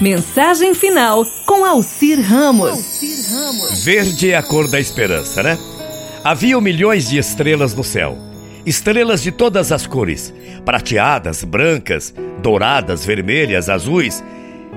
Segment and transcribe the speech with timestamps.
[0.00, 3.00] Mensagem final com Alcir Ramos.
[3.82, 5.58] Verde é a cor da esperança, né?
[6.22, 8.18] Havia milhões de estrelas no céu.
[8.66, 10.34] Estrelas de todas as cores:
[10.66, 12.12] prateadas, brancas,
[12.42, 14.22] douradas, vermelhas, azuis.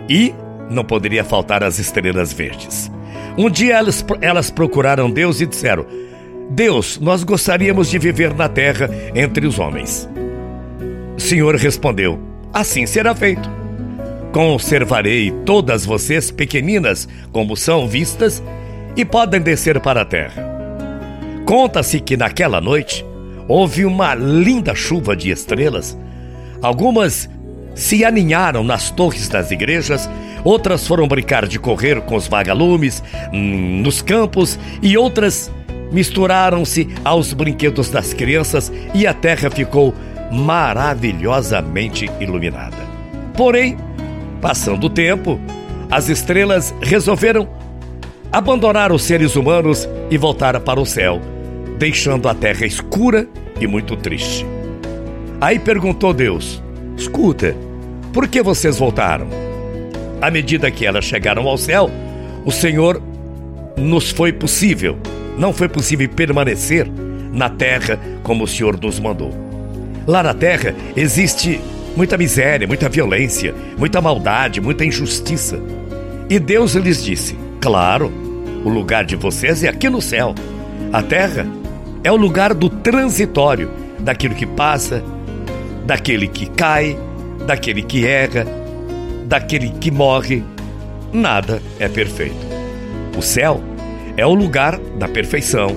[0.08, 0.34] E
[0.70, 2.90] não poderia faltar as estrelas verdes.
[3.38, 5.86] Um dia elas, elas procuraram Deus e disseram:
[6.50, 10.08] Deus, nós gostaríamos de viver na terra entre os homens.
[11.18, 12.18] O Senhor respondeu:
[12.54, 13.59] Assim será feito.
[14.32, 18.44] Conservarei todas vocês pequeninas como são vistas
[18.96, 20.46] e podem descer para a terra.
[21.46, 23.04] Conta-se que naquela noite
[23.48, 25.98] houve uma linda chuva de estrelas.
[26.62, 27.28] Algumas
[27.74, 30.08] se aninharam nas torres das igrejas,
[30.44, 33.02] outras foram brincar de correr com os vagalumes
[33.34, 35.52] hum, nos campos e outras
[35.92, 39.94] misturaram-se aos brinquedos das crianças e a terra ficou
[40.32, 42.78] maravilhosamente iluminada.
[43.36, 43.78] Porém,
[44.42, 45.40] Passando o tempo,
[45.90, 47.48] as estrelas resolveram
[48.32, 51.20] abandonar os seres humanos e voltar para o céu,
[51.78, 53.28] deixando a terra escura
[53.60, 54.46] e muito triste.
[55.42, 56.62] Aí perguntou Deus:
[56.98, 57.56] Escuta,
[58.14, 59.28] por que vocês voltaram?
[60.22, 61.90] À medida que elas chegaram ao céu,
[62.46, 63.02] o Senhor
[63.78, 64.98] nos foi possível,
[65.38, 66.90] não foi possível permanecer
[67.32, 69.32] na terra como o Senhor nos mandou.
[70.06, 71.62] Lá na terra existe
[72.00, 75.60] muita miséria, muita violência, muita maldade, muita injustiça.
[76.30, 78.10] E Deus lhes disse: Claro,
[78.64, 80.34] o lugar de vocês é aqui no céu.
[80.94, 81.46] A terra
[82.02, 85.04] é o lugar do transitório, daquilo que passa,
[85.86, 86.98] daquele que cai,
[87.46, 88.48] daquele que erra,
[89.26, 90.42] daquele que morre.
[91.12, 92.48] Nada é perfeito.
[93.18, 93.62] O céu
[94.16, 95.76] é o lugar da perfeição,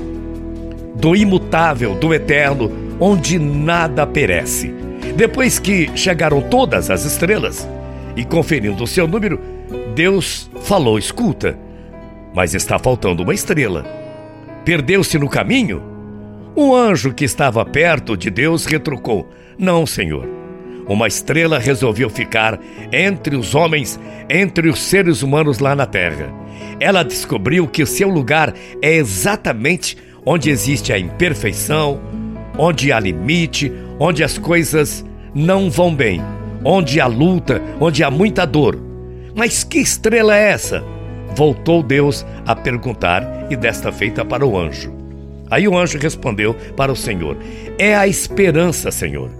[0.94, 4.81] do imutável, do eterno, onde nada perece
[5.12, 7.68] depois que chegaram todas as estrelas
[8.16, 9.40] e conferindo o seu número,
[9.94, 11.58] Deus falou: Escuta,
[12.34, 13.84] mas está faltando uma estrela.
[14.64, 15.82] Perdeu-se no caminho?
[16.56, 19.28] Um anjo que estava perto de Deus retrucou:
[19.58, 20.28] Não, Senhor.
[20.86, 22.58] Uma estrela resolveu ficar
[22.92, 23.98] entre os homens,
[24.28, 26.32] entre os seres humanos lá na terra.
[26.80, 28.52] Ela descobriu que seu lugar
[28.82, 32.00] é exatamente onde existe a imperfeição,
[32.58, 35.04] onde há limite, onde as coisas
[35.34, 36.22] não vão bem,
[36.64, 38.78] onde há luta, onde há muita dor.
[39.34, 40.82] Mas que estrela é essa?
[41.34, 44.92] Voltou Deus a perguntar e desta feita para o anjo.
[45.50, 47.36] Aí o anjo respondeu para o Senhor:
[47.78, 49.30] É a esperança, Senhor.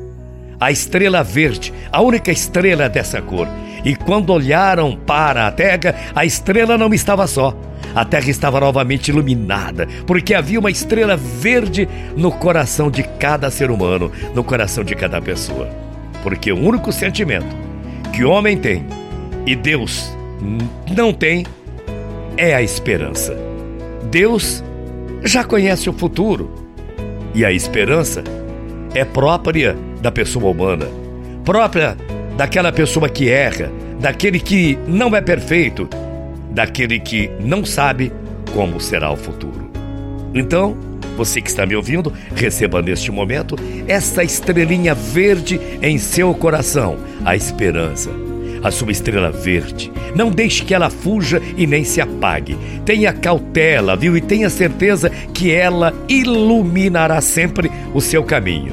[0.58, 3.48] A estrela verde, a única estrela dessa cor.
[3.84, 7.56] E quando olharam para a terra, a estrela não estava só
[7.94, 13.70] a terra estava novamente iluminada, porque havia uma estrela verde no coração de cada ser
[13.70, 15.68] humano, no coração de cada pessoa.
[16.22, 17.54] Porque o único sentimento
[18.12, 18.84] que o homem tem
[19.46, 20.16] e Deus
[20.94, 21.44] não tem
[22.36, 23.36] é a esperança.
[24.10, 24.62] Deus
[25.24, 26.50] já conhece o futuro
[27.34, 28.22] e a esperança
[28.94, 30.86] é própria da pessoa humana,
[31.44, 31.96] própria
[32.36, 33.70] daquela pessoa que erra,
[34.00, 35.88] daquele que não é perfeito,
[36.52, 38.12] daquele que não sabe
[38.52, 39.70] como será o futuro.
[40.34, 40.76] Então,
[41.16, 47.36] você que está me ouvindo, receba neste momento essa estrelinha verde em seu coração, a
[47.36, 48.10] esperança.
[48.62, 49.90] A sua estrela verde.
[50.14, 52.56] Não deixe que ela fuja e nem se apague.
[52.84, 54.16] Tenha cautela, viu?
[54.16, 58.72] E tenha certeza que ela iluminará sempre o seu caminho.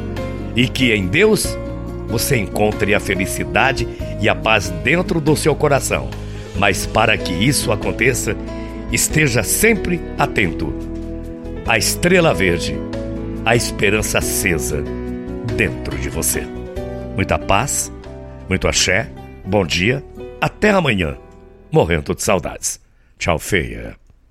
[0.55, 1.57] E que em Deus
[2.07, 3.87] você encontre a felicidade
[4.21, 6.07] e a paz dentro do seu coração
[6.59, 8.35] mas para que isso aconteça,
[8.91, 10.73] esteja sempre atento.
[11.65, 12.75] A estrela verde,
[13.45, 14.83] a esperança acesa
[15.55, 16.41] dentro de você.
[17.15, 17.91] Muita paz,
[18.49, 19.09] muito axé,
[19.45, 20.03] bom dia,
[20.41, 21.17] até amanhã.
[21.71, 22.79] Morrendo de saudades.
[23.17, 24.08] Tchau, feia.